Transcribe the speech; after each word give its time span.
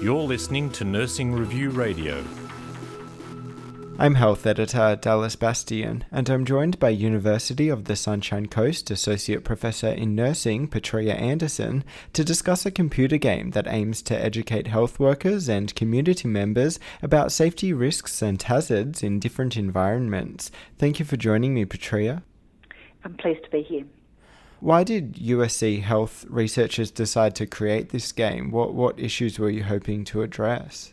You're 0.00 0.22
listening 0.22 0.70
to 0.70 0.84
Nursing 0.84 1.32
Review 1.32 1.70
Radio. 1.70 2.24
I'm 3.98 4.14
health 4.14 4.46
editor 4.46 4.96
Dallas 4.98 5.36
Bastian, 5.36 6.06
and 6.10 6.30
I'm 6.30 6.46
joined 6.46 6.78
by 6.78 6.88
University 6.88 7.68
of 7.68 7.84
the 7.84 7.96
Sunshine 7.96 8.46
Coast 8.46 8.90
Associate 8.90 9.44
Professor 9.44 9.88
in 9.88 10.14
Nursing 10.14 10.68
Patrea 10.68 11.14
Andersen 11.14 11.84
to 12.14 12.24
discuss 12.24 12.64
a 12.64 12.70
computer 12.70 13.18
game 13.18 13.50
that 13.50 13.66
aims 13.68 14.00
to 14.02 14.18
educate 14.18 14.68
health 14.68 14.98
workers 14.98 15.50
and 15.50 15.74
community 15.74 16.28
members 16.28 16.80
about 17.02 17.30
safety 17.30 17.74
risks 17.74 18.22
and 18.22 18.40
hazards 18.40 19.02
in 19.02 19.20
different 19.20 19.54
environments. 19.54 20.50
Thank 20.78 20.98
you 20.98 21.04
for 21.04 21.18
joining 21.18 21.52
me, 21.52 21.66
Patrea. 21.66 22.22
I'm 23.04 23.18
pleased 23.18 23.44
to 23.44 23.50
be 23.50 23.62
here. 23.62 23.84
Why 24.60 24.84
did 24.84 25.14
USC 25.14 25.82
health 25.82 26.26
researchers 26.28 26.90
decide 26.90 27.34
to 27.36 27.46
create 27.46 27.88
this 27.90 28.12
game? 28.12 28.50
What 28.50 28.74
what 28.74 29.00
issues 29.00 29.38
were 29.38 29.48
you 29.48 29.64
hoping 29.64 30.04
to 30.06 30.20
address? 30.20 30.92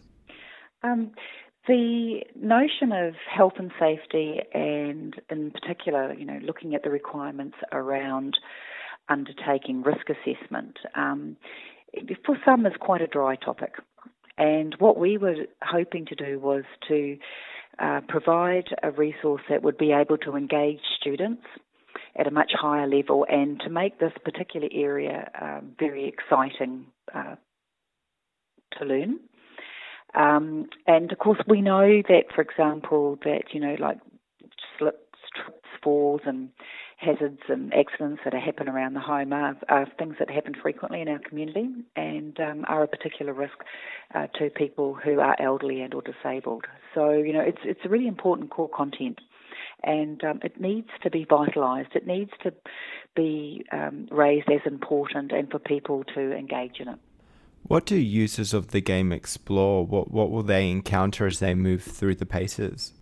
Um, 0.84 1.12
the 1.68 2.22
notion 2.36 2.94
of 2.94 3.16
health 3.30 3.56
and 3.58 3.72
safety, 3.78 4.40
and 4.54 5.14
in 5.30 5.52
particular, 5.52 6.14
you 6.14 6.24
know, 6.24 6.40
looking 6.42 6.76
at 6.76 6.84
the 6.84 6.90
requirements 6.90 7.58
around 7.74 8.38
undertaking 9.10 9.84
risk 9.84 10.08
assessment, 10.10 10.78
um, 10.96 11.36
for 12.26 12.38
some 12.46 12.66
is 12.66 12.74
quite 12.80 13.02
a 13.02 13.08
dry 13.08 13.36
topic. 13.36 13.74
And 14.38 14.76
what 14.80 14.98
we 14.98 15.18
were 15.18 15.36
hoping 15.62 16.06
to 16.06 16.16
do 16.16 16.40
was 16.40 16.64
to 16.88 17.18
uh, 17.80 18.02
provide 18.08 18.70
a 18.82 18.92
resource 18.92 19.42
that 19.50 19.62
would 19.62 19.78
be 19.78 19.92
able 19.92 20.18
to 20.20 20.38
engage 20.38 20.80
students 21.00 21.44
at 22.18 22.28
a 22.28 22.32
much 22.32 22.52
higher 22.54 22.88
level 22.88 23.26
and 23.30 23.60
to 23.62 23.70
make 23.70 24.00
this 24.00 24.14
particular 24.24 24.68
area 24.72 25.30
um, 25.40 25.72
very 25.80 26.08
exciting 26.08 26.86
uh, 27.14 27.36
to 28.78 28.86
learn. 28.86 29.20
Um, 30.16 30.68
and 30.88 31.12
of 31.12 31.20
course, 31.20 31.40
we 31.48 31.62
know 31.62 32.02
that, 32.08 32.24
for 32.34 32.42
example, 32.42 33.20
that 33.24 33.54
you 33.54 33.60
know, 33.60 33.76
like 33.80 34.00
slips, 34.78 35.20
trips, 35.36 35.68
falls, 35.84 36.22
and 36.26 36.50
hazards 36.98 37.42
and 37.48 37.72
accidents 37.74 38.22
that 38.26 38.34
happen 38.34 38.68
around 38.68 38.96
the 38.96 39.00
home 39.00 39.32
are, 39.32 39.56
are 39.70 39.88
things 40.00 40.16
that 40.18 40.32
happen 40.32 40.54
frequently 40.60 41.00
in 41.00 41.08
our 41.08 41.20
community 41.20 41.70
and 41.96 42.40
um, 42.40 42.66
are 42.68 42.84
a 42.84 42.88
particular 42.88 43.34
risk 43.34 43.54
uh, 44.16 44.26
to 44.40 44.50
people 44.50 44.96
who 44.96 45.20
are 45.20 45.40
elderly 45.40 45.82
and 45.82 45.94
or 45.94 46.02
disabled. 46.02 46.66
So 46.96 47.12
you 47.12 47.34
know, 47.34 47.42
it's 47.42 47.62
it's 47.64 47.82
a 47.86 47.90
really 47.90 48.08
important 48.08 48.50
core 48.50 48.70
content 48.70 49.20
and 49.84 50.24
um, 50.24 50.40
it 50.44 50.60
needs 50.60 50.90
to 51.04 51.10
be 51.10 51.26
vitalised. 51.26 51.96
It 51.96 52.08
needs 52.08 52.32
to 52.44 52.54
be 53.16 53.66
um, 53.72 54.08
raised 54.12 54.50
as 54.50 54.62
important 54.66 55.32
and 55.32 55.50
for 55.50 55.60
people 55.60 56.04
to 56.16 56.34
engage 56.34 56.80
in 56.80 56.88
it. 56.88 57.00
What 57.64 57.86
do 57.86 57.98
users 57.98 58.54
of 58.54 58.70
the 58.70 58.80
game 58.80 59.12
explore? 59.12 59.86
What 59.86 60.10
what 60.10 60.32
will 60.32 60.44
they 60.44 60.70
encounter 60.70 61.26
as 61.28 61.40
they 61.40 61.54
move 61.54 61.84
through 61.84 62.16
the 62.16 62.26
paces? 62.26 62.94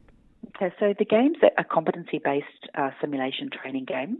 Okay, 0.56 0.74
so 0.80 0.94
the 0.98 1.06
game's 1.06 1.38
a 1.58 1.64
competency-based 1.64 2.70
uh, 2.76 2.92
simulation 3.02 3.50
training 3.50 3.86
game, 3.86 4.20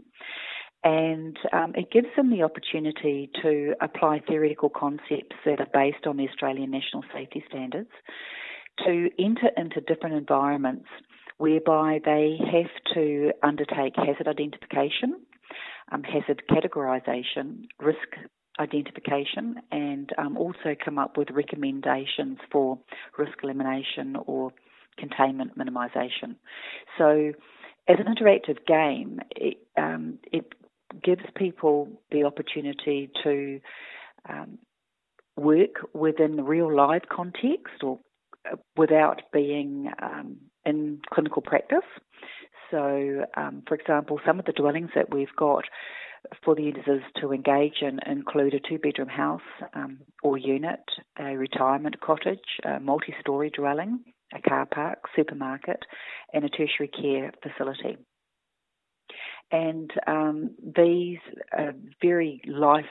and 0.84 1.36
um, 1.52 1.72
it 1.74 1.90
gives 1.90 2.08
them 2.16 2.30
the 2.30 2.42
opportunity 2.42 3.30
to 3.42 3.74
apply 3.80 4.20
theoretical 4.26 4.68
concepts 4.68 5.36
that 5.44 5.60
are 5.60 5.68
based 5.72 6.06
on 6.06 6.16
the 6.16 6.28
Australian 6.28 6.70
National 6.70 7.04
Safety 7.12 7.44
Standards 7.48 7.90
to 8.84 9.08
enter 9.18 9.50
into 9.56 9.80
different 9.80 10.16
environments 10.16 10.88
whereby 11.38 12.00
they 12.04 12.38
have 12.40 12.94
to 12.94 13.32
undertake 13.42 13.94
hazard 13.96 14.28
identification, 14.28 15.16
um, 15.92 16.02
hazard 16.02 16.42
categorisation, 16.50 17.66
risk 17.78 18.16
identification, 18.58 19.56
and 19.70 20.10
um, 20.18 20.36
also 20.36 20.74
come 20.82 20.98
up 20.98 21.16
with 21.16 21.28
recommendations 21.30 22.38
for 22.50 22.78
risk 23.18 23.38
elimination 23.42 24.16
or 24.26 24.52
containment 24.98 25.58
minimisation. 25.58 26.36
So, 26.96 27.32
as 27.88 27.96
an 27.98 28.12
interactive 28.12 28.66
game, 28.66 29.20
it, 29.30 29.58
um, 29.76 30.18
it 30.32 30.54
gives 31.02 31.22
people 31.36 31.88
the 32.10 32.24
opportunity 32.24 33.10
to 33.22 33.60
um, 34.28 34.58
work 35.36 35.86
within 35.92 36.36
the 36.36 36.42
real 36.42 36.74
live 36.74 37.02
context 37.10 37.82
or 37.82 38.00
uh, 38.50 38.56
without 38.76 39.22
being 39.32 39.90
um, 40.02 40.38
in 40.66 41.00
clinical 41.12 41.42
practice. 41.42 41.86
So, 42.70 43.24
um, 43.36 43.62
for 43.66 43.74
example, 43.74 44.20
some 44.26 44.38
of 44.38 44.44
the 44.44 44.52
dwellings 44.52 44.90
that 44.94 45.14
we've 45.14 45.34
got 45.38 45.64
for 46.44 46.54
the 46.54 46.62
users 46.62 47.02
to 47.20 47.32
engage 47.32 47.82
in 47.82 48.00
include 48.06 48.54
a 48.54 48.60
two 48.60 48.78
bedroom 48.78 49.08
house 49.08 49.40
um, 49.74 49.98
or 50.22 50.36
unit, 50.36 50.80
a 51.18 51.36
retirement 51.36 52.00
cottage, 52.00 52.40
a 52.64 52.80
multi 52.80 53.14
story 53.20 53.50
dwelling, 53.50 54.00
a 54.34 54.40
car 54.40 54.66
park, 54.66 54.98
supermarket, 55.14 55.80
and 56.32 56.44
a 56.44 56.48
tertiary 56.48 56.88
care 56.88 57.32
facility. 57.42 57.96
And 59.52 59.90
um, 60.06 60.50
these 60.76 61.18
are 61.56 61.74
very 62.02 62.42
life 62.46 62.84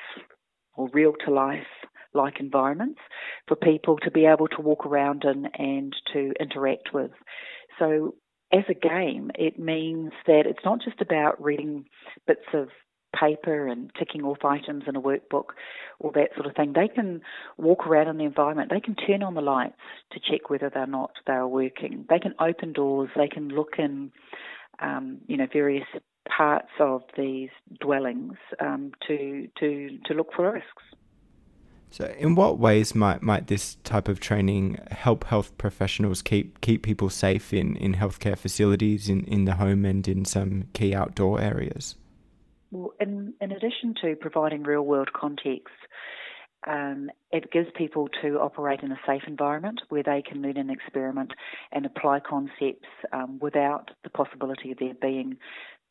or 0.76 0.90
real 0.94 1.14
to 1.26 1.32
life 1.32 1.68
like 2.14 2.40
environments 2.40 3.00
for 3.48 3.58
people 3.58 3.98
to 3.98 4.12
be 4.12 4.26
able 4.26 4.48
to 4.48 4.62
walk 4.62 4.86
around 4.86 5.26
in 5.26 5.48
and 5.58 5.94
to 6.14 6.32
interact 6.40 6.94
with. 6.94 7.12
So, 7.80 8.16
as 8.54 8.64
a 8.70 8.74
game, 8.74 9.32
it 9.36 9.60
means 9.60 10.12
that 10.28 10.44
it's 10.46 10.64
not 10.64 10.82
just 10.82 11.02
about 11.02 11.42
reading 11.44 11.86
bits 12.28 12.46
of 12.54 12.70
paper 13.20 13.68
and 13.68 13.92
ticking 13.98 14.24
off 14.24 14.44
items 14.44 14.84
in 14.88 14.96
a 14.96 15.02
workbook 15.02 15.54
or 16.00 16.12
that 16.14 16.30
sort 16.36 16.46
of 16.46 16.56
thing. 16.56 16.74
They 16.74 16.88
can 16.88 17.22
walk 17.58 17.88
around 17.88 18.08
in 18.08 18.18
the 18.18 18.26
environment. 18.26 18.70
They 18.70 18.80
can 18.80 18.96
turn 18.96 19.24
on 19.24 19.36
the 19.36 19.42
lights 19.42 19.76
to 20.12 20.20
check 20.20 20.50
whether 20.50 20.70
they're 20.74 20.88
not 20.88 21.12
they 21.26 21.34
are 21.34 21.48
working. 21.48 22.06
They 22.10 22.20
can 22.20 22.34
open 22.40 22.74
doors. 22.74 23.10
They 23.16 23.28
can 23.28 23.50
look 23.50 23.76
in, 23.78 24.12
um, 24.80 25.20
you 25.28 25.38
know, 25.38 25.48
various 25.52 25.88
parts 26.28 26.72
of 26.80 27.04
these 27.18 27.50
dwellings 27.80 28.36
um, 28.60 28.92
to 29.08 29.48
to 29.60 30.00
to 30.06 30.14
look 30.14 30.34
for 30.36 30.52
risks. 30.52 30.84
So, 31.96 32.14
in 32.18 32.36
what 32.36 32.60
ways 32.60 32.94
might, 32.94 33.22
might 33.22 33.48
this 33.48 33.76
type 33.86 34.10
of 34.10 34.20
training 34.20 34.80
help 34.92 35.24
health 35.24 35.58
professionals 35.58 36.22
keep 36.22 36.60
keep 36.60 36.84
people 36.84 37.10
safe 37.10 37.54
in, 37.54 37.78
in 37.78 37.94
healthcare 37.94 38.38
facilities, 38.38 39.08
in, 39.08 39.24
in 39.24 39.46
the 39.46 39.54
home, 39.54 39.86
and 39.86 40.06
in 40.06 40.26
some 40.26 40.66
key 40.74 40.94
outdoor 40.94 41.40
areas? 41.40 41.96
Well, 42.70 42.92
in, 43.00 43.34
in 43.40 43.54
addition 43.54 43.96
to 44.02 44.18
providing 44.18 44.64
real 44.64 44.82
world 44.82 45.14
context, 45.14 45.74
um, 46.68 47.10
it 47.32 47.50
gives 47.50 47.70
people 47.78 48.10
to 48.22 48.40
operate 48.42 48.82
in 48.82 48.92
a 48.92 49.00
safe 49.08 49.24
environment 49.26 49.80
where 49.88 50.04
they 50.04 50.22
can 50.22 50.42
learn 50.42 50.58
and 50.58 50.72
experiment 50.72 51.32
and 51.72 51.86
apply 51.86 52.20
concepts 52.20 52.90
um, 53.14 53.40
without 53.40 53.92
the 54.04 54.10
possibility 54.10 54.74
of 54.74 54.80
there 54.80 54.96
being 55.02 55.38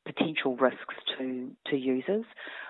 potential 0.04 0.56
risks 0.56 0.94
to, 1.19 1.50
to 1.70 1.76
users. 1.76 2.25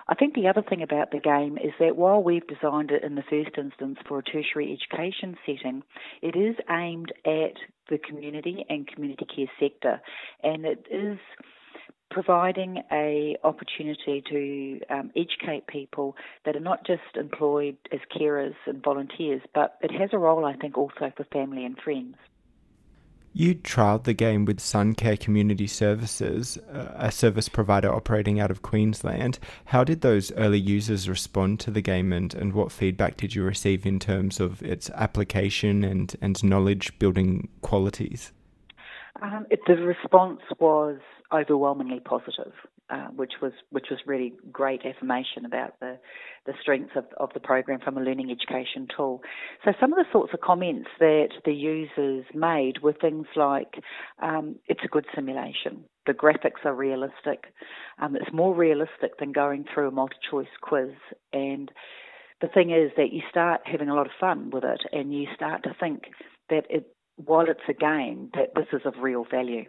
I 0.07 0.15
think 0.15 0.35
the 0.35 0.47
other 0.47 0.61
thing 0.61 0.81
about 0.81 1.11
the 1.11 1.19
game 1.19 1.57
is 1.57 1.73
that 1.79 1.95
while 1.95 2.21
we've 2.21 2.45
designed 2.47 2.91
it 2.91 3.03
in 3.03 3.15
the 3.15 3.23
first 3.23 3.57
instance 3.57 3.97
for 4.07 4.19
a 4.19 4.23
tertiary 4.23 4.77
education 4.77 5.37
setting, 5.45 5.83
it 6.21 6.35
is 6.35 6.55
aimed 6.69 7.11
at 7.25 7.55
the 7.89 7.97
community 7.97 8.65
and 8.69 8.87
community 8.87 9.25
care 9.25 9.51
sector, 9.59 10.01
and 10.43 10.65
it 10.65 10.85
is 10.89 11.17
providing 12.11 12.81
a 12.91 13.35
opportunity 13.43 14.23
to 14.29 14.79
um, 14.93 15.11
educate 15.15 15.67
people 15.67 16.15
that 16.45 16.55
are 16.55 16.61
not 16.61 16.85
just 16.85 17.01
employed 17.15 17.75
as 17.91 17.99
carers 18.15 18.55
and 18.67 18.83
volunteers, 18.83 19.41
but 19.53 19.77
it 19.81 19.91
has 19.91 20.11
a 20.13 20.17
role, 20.17 20.45
I 20.45 20.55
think, 20.55 20.77
also 20.77 21.11
for 21.17 21.25
family 21.33 21.65
and 21.65 21.77
friends. 21.77 22.15
You 23.37 23.53
trialled 23.53 24.05
the 24.05 24.13
game 24.13 24.45
with 24.45 24.59
Suncare 24.59 25.19
Community 25.19 25.67
Services, 25.67 26.57
a 26.69 27.11
service 27.11 27.49
provider 27.49 27.93
operating 27.93 28.39
out 28.39 28.49
of 28.49 28.61
Queensland. 28.61 29.39
How 29.65 29.83
did 29.83 29.99
those 29.99 30.31
early 30.37 30.57
users 30.57 31.09
respond 31.09 31.59
to 31.59 31.69
the 31.69 31.81
game 31.81 32.13
and, 32.13 32.33
and 32.33 32.53
what 32.53 32.71
feedback 32.71 33.17
did 33.17 33.35
you 33.35 33.43
receive 33.43 33.85
in 33.85 33.99
terms 33.99 34.39
of 34.39 34.63
its 34.63 34.89
application 34.91 35.83
and, 35.83 36.15
and 36.21 36.41
knowledge 36.45 36.97
building 36.97 37.49
qualities? 37.59 38.31
Um, 39.21 39.45
it, 39.49 39.59
the 39.67 39.75
response 39.75 40.39
was 40.57 40.99
overwhelmingly 41.33 41.99
positive, 41.99 42.53
uh, 42.89 43.07
which 43.15 43.33
was 43.41 43.51
which 43.71 43.87
was 43.89 43.99
really 44.05 44.33
great 44.51 44.85
affirmation 44.85 45.45
about 45.45 45.79
the 45.79 45.97
the 46.45 46.53
strengths 46.61 46.95
of, 46.95 47.05
of 47.17 47.29
the 47.33 47.39
program 47.39 47.79
from 47.79 47.97
a 47.97 48.01
learning 48.01 48.29
education 48.29 48.87
tool. 48.95 49.21
So 49.63 49.73
some 49.79 49.91
of 49.91 49.97
the 49.97 50.05
sorts 50.11 50.33
of 50.33 50.41
comments 50.41 50.89
that 50.99 51.29
the 51.45 51.53
users 51.53 52.25
made 52.33 52.83
were 52.83 52.93
things 52.93 53.25
like, 53.35 53.79
um, 54.21 54.57
"It's 54.67 54.83
a 54.83 54.87
good 54.87 55.05
simulation. 55.15 55.85
The 56.05 56.13
graphics 56.13 56.63
are 56.63 56.75
realistic. 56.75 57.45
Um, 57.97 58.15
it's 58.15 58.31
more 58.31 58.53
realistic 58.53 59.17
than 59.19 59.31
going 59.31 59.65
through 59.73 59.87
a 59.87 59.91
multi-choice 59.91 60.55
quiz." 60.61 60.91
And 61.33 61.71
the 62.41 62.47
thing 62.47 62.69
is 62.69 62.91
that 62.97 63.11
you 63.11 63.21
start 63.29 63.61
having 63.65 63.89
a 63.89 63.95
lot 63.95 64.05
of 64.05 64.11
fun 64.19 64.51
with 64.51 64.63
it, 64.63 64.81
and 64.91 65.13
you 65.13 65.27
start 65.33 65.63
to 65.63 65.75
think 65.79 66.03
that 66.49 66.65
it 66.69 66.85
while 67.17 67.49
it's 67.49 67.61
a 67.69 67.73
game, 67.73 68.29
that 68.33 68.53
this 68.55 68.67
is 68.73 68.81
of 68.85 69.01
real 69.01 69.23
value. 69.23 69.65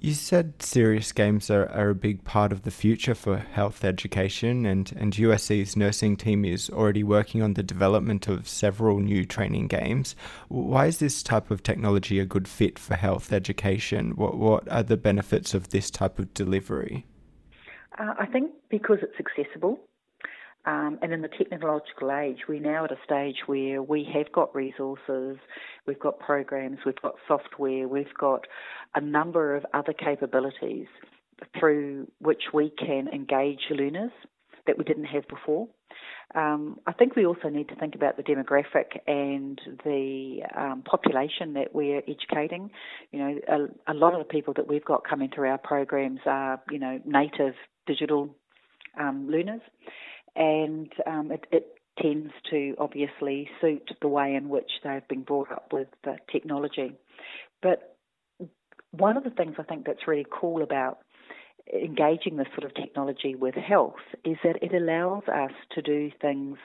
You 0.00 0.14
said 0.14 0.62
serious 0.62 1.12
games 1.12 1.50
are, 1.50 1.68
are 1.68 1.90
a 1.90 1.94
big 1.94 2.24
part 2.24 2.50
of 2.50 2.62
the 2.62 2.70
future 2.70 3.14
for 3.14 3.36
health 3.36 3.84
education, 3.84 4.66
and, 4.66 4.92
and 4.96 5.12
USC's 5.12 5.76
nursing 5.76 6.16
team 6.16 6.44
is 6.44 6.70
already 6.70 7.04
working 7.04 7.42
on 7.42 7.54
the 7.54 7.62
development 7.62 8.26
of 8.26 8.48
several 8.48 8.98
new 8.98 9.24
training 9.24 9.68
games. 9.68 10.16
Why 10.48 10.86
is 10.86 10.98
this 10.98 11.22
type 11.22 11.50
of 11.50 11.62
technology 11.62 12.18
a 12.18 12.24
good 12.24 12.48
fit 12.48 12.78
for 12.78 12.94
health 12.94 13.32
education? 13.32 14.12
What, 14.16 14.36
what 14.36 14.68
are 14.70 14.82
the 14.82 14.96
benefits 14.96 15.54
of 15.54 15.68
this 15.68 15.90
type 15.90 16.18
of 16.18 16.34
delivery? 16.34 17.06
Uh, 17.98 18.14
I 18.18 18.26
think 18.26 18.50
because 18.70 18.98
it's 19.02 19.20
accessible. 19.20 19.78
Um, 20.64 20.98
and 21.02 21.12
in 21.12 21.22
the 21.22 21.28
technological 21.28 22.12
age, 22.12 22.38
we're 22.48 22.60
now 22.60 22.84
at 22.84 22.92
a 22.92 22.98
stage 23.04 23.36
where 23.46 23.82
we 23.82 24.08
have 24.14 24.30
got 24.30 24.54
resources, 24.54 25.38
we've 25.86 25.98
got 25.98 26.20
programs, 26.20 26.78
we've 26.86 27.00
got 27.02 27.14
software, 27.26 27.88
we've 27.88 28.14
got 28.18 28.46
a 28.94 29.00
number 29.00 29.56
of 29.56 29.66
other 29.74 29.92
capabilities 29.92 30.86
through 31.58 32.06
which 32.20 32.42
we 32.54 32.70
can 32.78 33.08
engage 33.08 33.60
learners 33.70 34.12
that 34.66 34.78
we 34.78 34.84
didn't 34.84 35.06
have 35.06 35.26
before. 35.26 35.66
Um, 36.36 36.78
I 36.86 36.92
think 36.92 37.16
we 37.16 37.26
also 37.26 37.48
need 37.48 37.68
to 37.68 37.74
think 37.74 37.94
about 37.94 38.16
the 38.16 38.22
demographic 38.22 39.00
and 39.06 39.60
the 39.84 40.42
um, 40.56 40.82
population 40.82 41.54
that 41.54 41.74
we're 41.74 42.02
educating. 42.08 42.70
You 43.10 43.18
know, 43.18 43.38
a, 43.48 43.92
a, 43.92 43.94
lot 43.94 44.14
of 44.14 44.20
the 44.20 44.24
people 44.24 44.54
that 44.54 44.66
we've 44.66 44.84
got 44.84 45.06
coming 45.06 45.30
through 45.34 45.48
our 45.48 45.58
programs 45.58 46.20
are, 46.24 46.62
you 46.70 46.78
know, 46.78 47.00
native 47.04 47.54
digital 47.86 48.34
um, 48.98 49.28
learners 49.28 49.60
and 50.36 50.90
um, 51.06 51.30
it, 51.30 51.46
it, 51.50 51.66
tends 52.00 52.32
to 52.50 52.74
obviously 52.78 53.50
suit 53.60 53.90
the 54.00 54.08
way 54.08 54.34
in 54.34 54.48
which 54.48 54.70
they've 54.82 55.06
been 55.08 55.22
brought 55.22 55.52
up 55.52 55.70
with 55.74 55.88
technology. 56.32 56.94
But 57.60 57.96
one 58.92 59.18
of 59.18 59.24
the 59.24 59.30
things 59.30 59.56
I 59.58 59.62
think 59.62 59.84
that's 59.84 60.08
really 60.08 60.24
cool 60.30 60.62
about 60.62 61.00
engaging 61.72 62.36
this 62.36 62.48
sort 62.58 62.64
of 62.64 62.74
technology 62.74 63.34
with 63.34 63.54
health 63.54 64.00
is 64.24 64.36
that 64.42 64.62
it 64.62 64.74
allows 64.74 65.24
us 65.28 65.52
to 65.72 65.82
do 65.82 66.10
things 66.20 66.56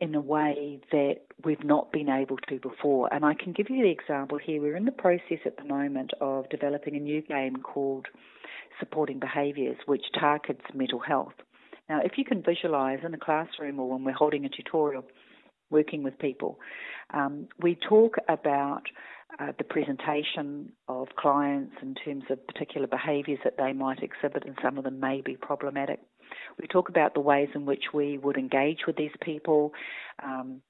in 0.00 0.14
a 0.14 0.20
way 0.20 0.80
that 0.92 1.16
we've 1.44 1.64
not 1.64 1.90
been 1.90 2.08
able 2.08 2.36
to 2.48 2.58
before. 2.60 3.12
And 3.12 3.24
I 3.24 3.34
can 3.34 3.52
give 3.52 3.68
you 3.68 3.82
the 3.82 3.90
example 3.90 4.38
here. 4.38 4.60
We're 4.60 4.76
in 4.76 4.84
the 4.84 4.92
process 4.92 5.40
at 5.44 5.56
the 5.56 5.64
moment 5.64 6.12
of 6.20 6.48
developing 6.50 6.94
a 6.96 7.00
new 7.00 7.20
game 7.20 7.56
called 7.56 8.06
Supporting 8.78 9.18
Behaviours, 9.18 9.76
which 9.86 10.04
targets 10.18 10.62
mental 10.72 11.00
health. 11.00 11.34
Now, 11.88 12.00
if 12.04 12.12
you 12.16 12.24
can 12.24 12.42
visualize 12.42 12.98
in 13.04 13.14
a 13.14 13.18
classroom 13.18 13.80
or 13.80 13.88
when 13.90 14.04
we're 14.04 14.12
holding 14.12 14.44
a 14.44 14.48
tutorial, 14.48 15.04
working 15.70 16.02
with 16.02 16.18
people, 16.18 16.58
um, 17.14 17.48
we 17.60 17.76
talk 17.88 18.16
about 18.28 18.82
uh, 19.38 19.52
the 19.58 19.64
presentation 19.64 20.72
of 20.88 21.08
clients 21.18 21.74
in 21.82 21.94
terms 21.94 22.24
of 22.30 22.46
particular 22.46 22.86
behaviours 22.86 23.38
that 23.44 23.56
they 23.58 23.72
might 23.72 24.02
exhibit, 24.02 24.44
and 24.46 24.56
some 24.62 24.78
of 24.78 24.84
them 24.84 25.00
may 25.00 25.20
be 25.20 25.36
problematic. 25.36 26.00
We 26.60 26.66
talk 26.66 26.88
about 26.88 27.14
the 27.14 27.20
ways 27.20 27.48
in 27.54 27.64
which 27.66 27.84
we 27.94 28.18
would 28.18 28.36
engage 28.36 28.80
with 28.86 28.96
these 28.96 29.12
people 29.22 29.72
um, 30.22 30.60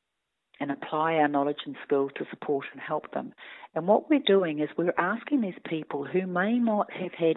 and 0.61 0.71
apply 0.71 1.15
our 1.15 1.29
knowledge 1.29 1.59
and 1.67 1.77
skills 1.85 2.11
to 2.17 2.25
support 2.31 2.67
and 2.73 2.81
help 2.81 3.13
them. 3.13 3.33
And 3.75 3.87
what 3.87 4.11
we're 4.11 4.21
doing 4.21 4.61
is 4.61 4.69
we're 4.77 4.93
asking 4.99 5.41
these 5.41 5.59
people 5.69 6.05
who 6.05 6.27
may 6.27 6.59
not 6.59 6.93
have 6.93 7.13
had 7.13 7.37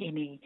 any 0.00 0.40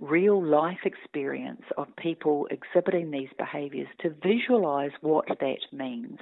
real 0.00 0.44
life 0.44 0.80
experience 0.84 1.62
of 1.76 1.86
people 1.96 2.48
exhibiting 2.50 3.10
these 3.10 3.28
behaviours 3.38 3.88
to 4.00 4.14
visualize 4.22 4.90
what 5.00 5.26
that 5.28 5.58
means, 5.72 6.18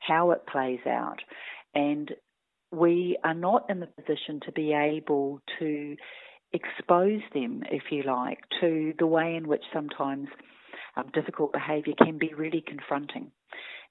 how 0.00 0.30
it 0.30 0.46
plays 0.46 0.80
out. 0.86 1.18
And 1.74 2.12
we 2.70 3.18
are 3.24 3.34
not 3.34 3.68
in 3.70 3.80
the 3.80 3.86
position 3.86 4.40
to 4.44 4.52
be 4.52 4.72
able 4.72 5.40
to 5.58 5.96
expose 6.52 7.20
them, 7.34 7.62
if 7.70 7.84
you 7.90 8.02
like, 8.02 8.40
to 8.60 8.94
the 8.98 9.06
way 9.06 9.36
in 9.36 9.48
which 9.48 9.64
sometimes 9.72 10.28
um, 10.96 11.10
difficult 11.12 11.52
behaviour 11.52 11.94
can 11.98 12.18
be 12.18 12.32
really 12.34 12.62
confronting. 12.66 13.30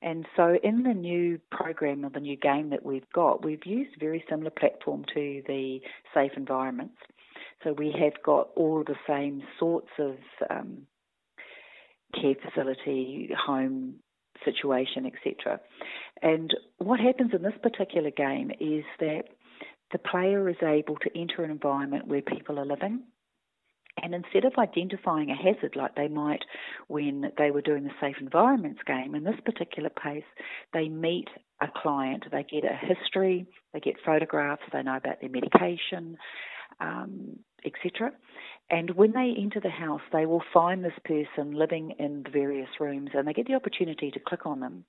And 0.01 0.27
so, 0.35 0.57
in 0.61 0.83
the 0.83 0.93
new 0.93 1.39
program 1.51 2.05
or 2.05 2.11
the 2.11 2.19
new 2.19 2.37
game 2.37 2.69
that 2.69 2.85
we've 2.85 3.09
got, 3.13 3.43
we've 3.43 3.65
used 3.65 3.95
a 3.95 3.99
very 3.99 4.23
similar 4.29 4.51
platform 4.51 5.05
to 5.15 5.41
the 5.47 5.79
safe 6.13 6.33
environments. 6.37 6.97
So 7.63 7.73
we 7.73 7.93
have 7.99 8.13
got 8.23 8.49
all 8.55 8.83
the 8.85 8.95
same 9.07 9.41
sorts 9.59 9.89
of 9.99 10.15
um, 10.49 10.83
care 12.13 12.35
facility, 12.43 13.29
home 13.37 13.95
situation, 14.45 15.05
etc. 15.05 15.59
And 16.21 16.53
what 16.77 16.99
happens 16.99 17.31
in 17.33 17.41
this 17.41 17.57
particular 17.61 18.11
game 18.11 18.51
is 18.59 18.83
that 18.99 19.23
the 19.91 19.99
player 19.99 20.49
is 20.49 20.57
able 20.61 20.95
to 20.97 21.09
enter 21.17 21.43
an 21.43 21.51
environment 21.51 22.07
where 22.07 22.21
people 22.21 22.59
are 22.59 22.65
living. 22.65 23.03
And 24.01 24.13
instead 24.13 24.45
of 24.45 24.53
identifying 24.59 25.31
a 25.31 25.35
hazard 25.35 25.75
like 25.75 25.95
they 25.95 26.07
might 26.07 26.43
when 26.87 27.31
they 27.37 27.49
were 27.49 27.61
doing 27.63 27.83
the 27.83 27.89
Safe 27.99 28.17
Environments 28.21 28.81
game, 28.85 29.15
in 29.15 29.23
this 29.23 29.39
particular 29.43 29.89
case, 29.89 30.23
they 30.71 30.87
meet 30.87 31.29
a 31.61 31.67
client, 31.75 32.25
they 32.31 32.43
get 32.43 32.63
a 32.63 32.75
history, 32.75 33.47
they 33.73 33.79
get 33.79 33.95
photographs, 34.05 34.61
they 34.71 34.83
know 34.83 34.97
about 34.97 35.19
their 35.19 35.31
medication, 35.31 36.15
um, 36.79 37.39
etc. 37.65 38.11
And 38.69 38.91
when 38.91 39.13
they 39.13 39.33
enter 39.37 39.59
the 39.59 39.69
house, 39.69 40.01
they 40.11 40.25
will 40.25 40.43
find 40.53 40.83
this 40.83 40.97
person 41.05 41.53
living 41.53 41.93
in 41.99 42.23
the 42.23 42.29
various 42.29 42.69
rooms, 42.79 43.11
and 43.13 43.27
they 43.27 43.33
get 43.33 43.47
the 43.47 43.55
opportunity 43.55 44.11
to 44.11 44.19
click 44.19 44.45
on 44.45 44.59
them. 44.59 44.85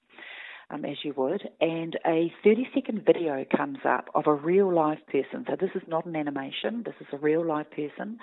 Um, 0.71 0.85
as 0.85 0.99
you 1.03 1.15
would, 1.17 1.49
and 1.63 1.99
a 2.07 2.31
30 2.45 2.69
second 2.75 3.07
video 3.07 3.43
comes 3.57 3.79
up 3.89 4.11
of 4.15 4.27
a 4.27 4.35
real 4.35 4.71
live 4.71 4.99
person. 5.07 5.47
So, 5.49 5.57
this 5.59 5.71
is 5.75 5.81
not 5.89 6.05
an 6.05 6.15
animation, 6.15 6.83
this 6.85 6.95
is 7.01 7.07
a 7.11 7.17
real 7.17 7.43
live 7.43 7.71
person 7.71 8.19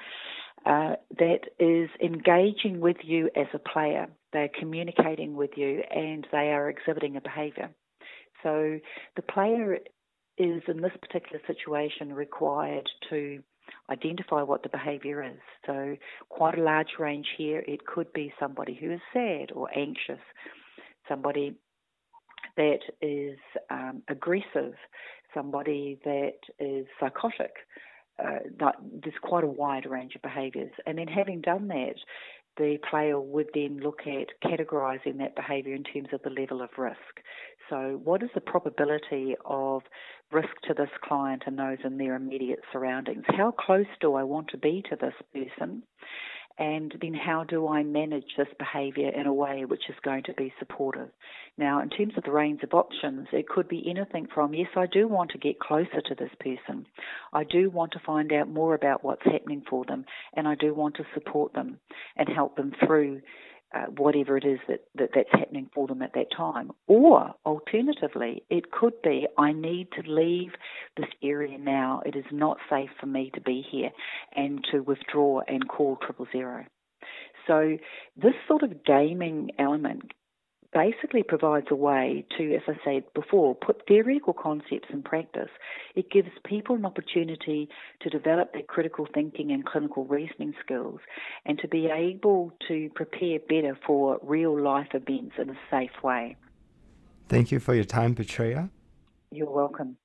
uh, 0.63 0.93
that 1.17 1.39
is 1.59 1.89
engaging 2.03 2.81
with 2.81 2.97
you 3.03 3.31
as 3.35 3.47
a 3.55 3.57
player. 3.57 4.07
They're 4.31 4.49
communicating 4.59 5.35
with 5.35 5.51
you 5.55 5.81
and 5.89 6.27
they 6.31 6.51
are 6.51 6.69
exhibiting 6.69 7.17
a 7.17 7.21
behavior. 7.21 7.71
So, 8.43 8.79
the 9.15 9.21
player 9.21 9.79
is 10.37 10.61
in 10.67 10.81
this 10.81 10.91
particular 11.01 11.41
situation 11.47 12.13
required 12.13 12.87
to 13.09 13.41
identify 13.89 14.41
what 14.41 14.63
the 14.63 14.69
behaviour 14.69 15.23
is. 15.23 15.39
So, 15.65 15.95
quite 16.29 16.57
a 16.57 16.63
large 16.63 16.99
range 16.99 17.27
here. 17.37 17.63
It 17.67 17.85
could 17.85 18.11
be 18.13 18.33
somebody 18.39 18.73
who 18.73 18.91
is 18.91 19.01
sad 19.13 19.51
or 19.53 19.69
anxious, 19.77 20.21
somebody 21.07 21.55
that 22.57 22.79
is 23.01 23.37
um, 23.69 24.01
aggressive, 24.09 24.73
somebody 25.33 25.99
that 26.05 26.39
is 26.59 26.85
psychotic. 26.99 27.51
Uh, 28.17 28.39
there's 29.03 29.15
quite 29.21 29.43
a 29.43 29.47
wide 29.47 29.85
range 29.85 30.15
of 30.15 30.21
behaviours. 30.21 30.71
And 30.85 30.97
then, 30.97 31.07
having 31.07 31.41
done 31.41 31.67
that, 31.67 31.95
the 32.57 32.77
player 32.89 33.19
would 33.19 33.47
then 33.53 33.79
look 33.81 34.01
at 34.05 34.27
categorising 34.49 35.17
that 35.17 35.35
behaviour 35.35 35.75
in 35.75 35.83
terms 35.83 36.07
of 36.13 36.21
the 36.23 36.29
level 36.29 36.61
of 36.61 36.69
risk. 36.77 36.97
So, 37.69 37.99
what 38.03 38.21
is 38.21 38.29
the 38.35 38.41
probability 38.41 39.35
of 39.45 39.81
risk 40.31 40.49
to 40.67 40.73
this 40.73 40.89
client 41.03 41.43
and 41.45 41.57
those 41.57 41.77
in 41.83 41.97
their 41.97 42.15
immediate 42.15 42.59
surroundings? 42.71 43.23
How 43.27 43.51
close 43.51 43.87
do 44.01 44.15
I 44.15 44.23
want 44.23 44.49
to 44.49 44.57
be 44.57 44.83
to 44.89 44.95
this 44.95 45.13
person? 45.33 45.83
And 46.57 46.93
then 47.01 47.13
how 47.13 47.43
do 47.43 47.67
I 47.67 47.83
manage 47.83 48.37
this 48.37 48.47
behaviour 48.57 49.09
in 49.09 49.27
a 49.27 49.33
way 49.33 49.65
which 49.65 49.89
is 49.89 49.95
going 50.03 50.23
to 50.23 50.33
be 50.33 50.53
supportive? 50.57 51.09
Now, 51.57 51.81
in 51.81 51.89
terms 51.89 52.13
of 52.15 52.23
the 52.23 52.31
range 52.31 52.61
of 52.63 52.73
options, 52.73 53.27
it 53.33 53.49
could 53.49 53.67
be 53.67 53.89
anything 53.89 54.27
from 54.33 54.53
yes, 54.53 54.69
I 54.77 54.85
do 54.85 55.07
want 55.07 55.31
to 55.31 55.37
get 55.37 55.59
closer 55.59 55.99
to 56.05 56.15
this 56.15 56.31
person. 56.39 56.85
I 57.33 57.43
do 57.43 57.69
want 57.69 57.91
to 57.93 57.99
find 58.05 58.31
out 58.31 58.47
more 58.47 58.73
about 58.73 59.03
what's 59.03 59.25
happening 59.25 59.63
for 59.69 59.83
them, 59.83 60.05
and 60.33 60.47
I 60.47 60.55
do 60.55 60.73
want 60.73 60.95
to 60.95 61.05
support 61.13 61.53
them 61.53 61.79
and 62.15 62.29
help 62.29 62.55
them 62.55 62.71
through 62.85 63.21
uh, 63.75 63.85
whatever 63.97 64.37
it 64.37 64.45
is 64.45 64.59
that, 64.69 64.81
that 64.95 65.09
that's 65.13 65.29
happening 65.31 65.69
for 65.73 65.87
them 65.87 66.01
at 66.01 66.13
that 66.13 66.27
time. 66.35 66.71
Or 66.87 67.33
alternatively, 67.45 68.43
it 68.49 68.71
could 68.71 68.93
be 69.03 69.27
I 69.37 69.51
need 69.51 69.89
to 69.99 70.09
leave 70.09 70.51
this 70.95 71.09
area 71.21 71.57
now. 71.57 72.01
It 72.05 72.15
is 72.15 72.25
not 72.31 72.57
safe 72.69 72.89
for 72.99 73.05
me 73.05 73.31
to 73.35 73.41
be 73.41 73.65
here 73.69 73.89
and 74.35 74.65
to 74.71 74.79
withdraw 74.79 75.41
and 75.47 75.67
call 75.67 75.97
triple 75.97 76.27
zero. 76.31 76.65
So 77.47 77.77
this 78.15 78.33
sort 78.47 78.63
of 78.63 78.83
gaming 78.85 79.51
element 79.59 80.11
basically 80.75 81.23
provides 81.23 81.67
a 81.71 81.75
way 81.75 82.25
to, 82.37 82.53
as 82.53 82.61
I 82.67 82.73
said 82.83 83.03
before, 83.13 83.55
put 83.55 83.87
theoretical 83.87 84.33
concepts 84.33 84.89
in 84.91 85.01
practice. 85.01 85.49
It 85.95 86.11
gives 86.11 86.27
people 86.43 86.75
an 86.75 86.85
opportunity 86.85 87.69
to 88.01 88.09
develop 88.09 88.51
their 88.51 88.63
critical 88.63 89.07
thinking 89.11 89.51
and 89.51 89.65
clinical 89.65 90.03
reasoning 90.03 90.53
skills 90.63 90.99
and 91.45 91.57
to 91.59 91.69
be 91.69 91.87
able 91.87 92.51
to 92.67 92.89
prepare 92.93 93.39
better 93.39 93.77
for 93.87 94.19
real 94.21 94.61
life 94.61 94.89
events 94.93 95.35
in 95.39 95.49
a 95.49 95.57
safe 95.71 96.03
way. 96.03 96.35
Thank 97.29 97.51
you 97.53 97.59
for 97.59 97.73
your 97.73 97.85
time, 97.85 98.13
Patrea. 98.13 98.69
You're 99.31 99.49
welcome. 99.49 99.97